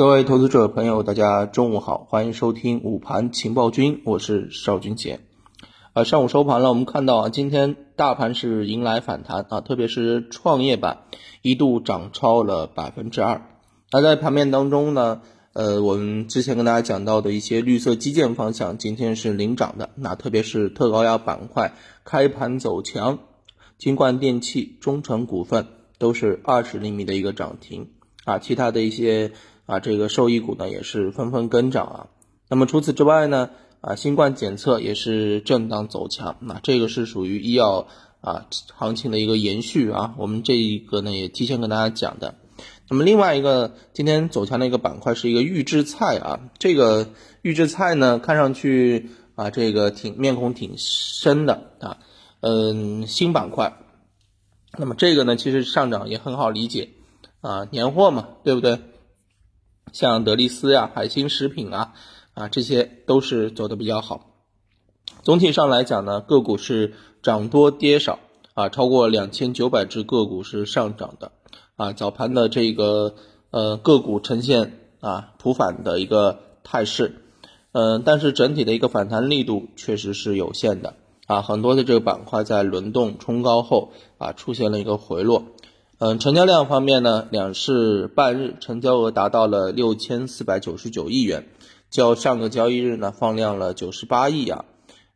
[0.00, 5.20] 各位投资者朋友，大家中午好，欢迎收听午盘情报君，我是邵军杰。
[5.92, 11.02] 啊，上午收盘了，我们看到啊，今天大盘是迎来反弹啊，特别是创业板
[11.42, 13.42] 一度涨超了百分之二。
[13.92, 15.20] 那在盘面当中呢，
[15.52, 19.90] 呃，我们之前跟大家讲到的一些绿色基建方向，今天是领涨的。
[19.96, 21.74] 那特别是特高压板块
[22.04, 23.18] 开盘走强，
[23.76, 25.66] 金冠电器、中成股份
[25.98, 27.90] 都是二十厘米的一个涨停
[28.24, 29.32] 啊，其他的一些
[29.70, 32.06] 啊这个受益股呢也是纷纷跟涨啊。
[32.48, 33.50] 那么除此之外呢？
[33.80, 37.86] 啊，新冠检测也是震荡走强，那这个是属于医药
[38.20, 40.14] 啊行情的一个延续啊。
[40.18, 42.34] 我们这一个呢也提前跟大家讲的。
[42.90, 47.08] 那么另外一个今天走强的一个板块是一个预制菜啊，这个
[47.40, 51.96] 预制菜呢看上去啊这个挺面孔挺深的啊，
[52.40, 53.78] 嗯新板块。
[54.76, 56.90] 那么这个呢其实上涨也很好理解
[57.40, 58.78] 啊，年货嘛，对不对？
[59.92, 61.92] 像德力斯呀、海星食品啊。
[62.32, 64.30] 啊，这些都是走的比较好。
[65.24, 68.20] 总体上来讲呢，个股是涨多跌少
[68.54, 71.32] 啊，超过两千九百只个股是上涨的
[71.74, 71.92] 啊。
[71.92, 73.16] 早盘的这个
[73.50, 77.16] 呃个股呈现啊普反的一个态势，
[77.72, 80.94] 嗯，但是整体的一个反弹力度确实是有限的
[81.26, 81.42] 啊。
[81.42, 85.42] 很多的这个板块在轮动冲高后啊出现了一个回落。
[86.02, 91.46] 嗯，成交量方面呢，两市半日成交额达到了六千四百九十九亿元。
[91.90, 94.64] 较上个交易日呢放量了九十八亿啊，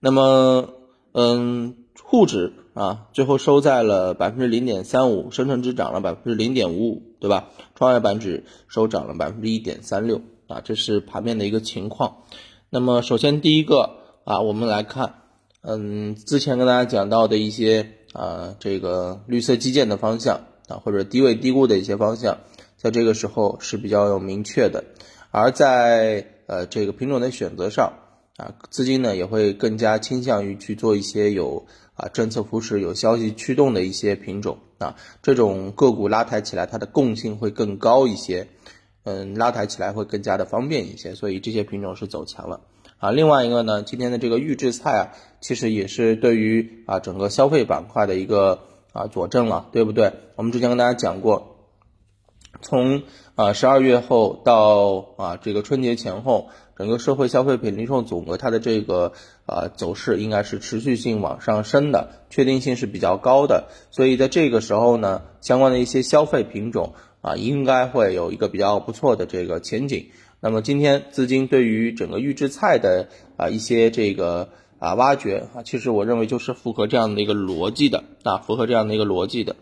[0.00, 0.70] 那么
[1.12, 7.50] 嗯沪指啊最后收在了百分之零点三五，深成指涨了百分之零点五五，对吧？
[7.76, 12.24] 创业板指收涨了百分之一点三六啊，这是盘面的一个情况。
[12.70, 13.90] 那么首先第一个
[14.24, 15.14] 啊，我们来看
[15.60, 20.40] 嗯之前跟大家讲到的一些啊这个绿色基建的方向
[20.80, 22.38] 或者低位低估的一些方向，
[22.76, 24.84] 在这个时候是比较有明确的，
[25.30, 27.92] 而在呃，这个品种的选择上
[28.36, 38.48] 啊，资金呢也会更加倾向于去做一些有啊政策扶持、有消息驱动的一些品种啊，这种个股拉抬起来它的共性会更高一些，
[39.04, 42.60] 嗯，拉抬起来会更加的方便一些，所以这些品种是走强了
[42.98, 43.10] 啊。
[43.12, 50.12] 另外一个呢，今天的这个预制菜啊，其实也是对于啊整个消费板块的一个啊佐证了，对不对？
[50.36, 51.48] 我们之前跟大家讲过。
[52.60, 53.02] 从
[53.34, 59.14] 啊十二月后到啊这个春节前后，整个社会消费品零售总额它的这个
[59.46, 63.68] 啊走势应该是持续性往上升的，确定性是比较高的。
[63.90, 70.10] 所以在这个时候呢，相关的一些消费品种啊应该会有一个比较不错的这个前景。
[70.38, 74.50] 那么今天资金对于整个预制菜的啊一些这个
[74.82, 79.56] 啊挖掘啊，其实我认为就是符合这样的一个逻辑的啊，符合这样的一个逻辑的。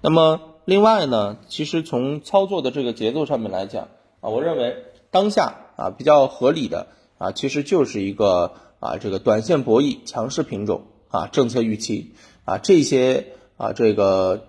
[0.00, 0.40] 那么。
[0.66, 3.88] 另外呢，其实从操作的这个节奏上面来讲
[4.22, 4.74] 啊，我认为
[5.10, 6.86] 当下啊比较合理的
[7.18, 12.14] 啊，其实就是一个啊这个短线博弈强势品种啊政策预期
[12.46, 13.26] 啊这些
[13.58, 14.46] 啊这个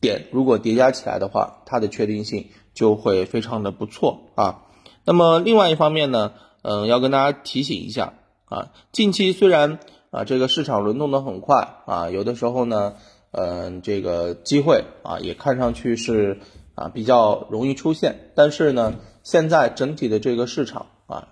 [0.00, 4.62] 点如果叠加起来的话，它的确定性就会非常的不错啊。
[5.04, 6.32] 那么另外一方面呢，
[6.62, 8.14] 嗯，要跟大家提醒一下
[8.50, 9.78] 啊，近期虽然
[10.10, 12.96] 啊这个市场轮动的很快啊，有的时候呢。
[13.32, 16.40] 嗯，这个机会啊，也看上去是
[16.74, 21.28] 啊比较容易出现，但是呢，现在整体的这个市场啊，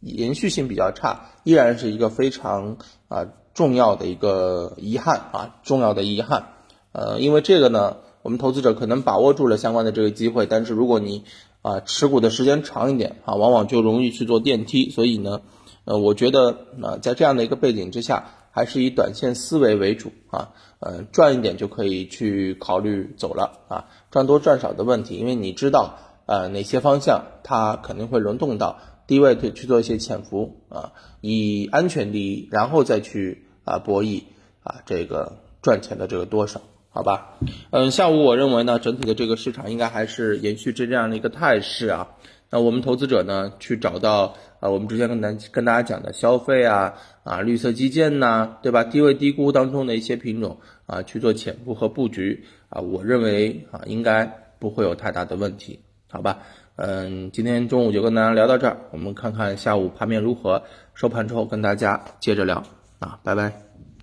[0.00, 6.48] 延续性比较差，依然是一个非常啊重要的一个遗憾啊，重要的遗憾。
[6.90, 11.22] 呃，因为这个呢，我们投资者可能把握住了相关的这个机会，但是如果你
[11.62, 14.90] 啊持股的时间长一点啊，往往就容易去做电梯。
[14.90, 15.42] 所以呢，
[15.86, 18.32] 呃，我觉得啊，在这样的一个背景之下。
[18.56, 34.22] 还是以短线思维为主啊，嗯，赚一点就可以去考虑走了啊，赚多赚少的问题，因为你知道呃哪些方向它肯定会轮动到低位去去做一些潜伏啊，以安全第一，然后再去啊博弈
[34.62, 37.34] 啊这个赚钱的这个多少，好吧？
[37.68, 42.08] 嗯，下午我认为呢，整体的这个市场应该还是延续这样的一个态势啊。
[42.50, 46.94] 那我们投资者呢，去找到啊，我们之前跟咱跟大家讲的消费啊，
[47.24, 48.84] 啊，绿色基建呐，对吧？
[48.84, 50.56] 低位低估当中的一些品种
[50.86, 54.24] 啊，去做潜伏和布局啊，我认为啊，应该
[54.58, 56.38] 不会有太大的问题，好吧？
[56.76, 60.62] 嗯，今天中午就跟大家聊到这儿，我们看看下午盘面如何，
[60.94, 62.62] 收盘之后跟大家接着聊
[63.00, 63.75] 啊，拜拜。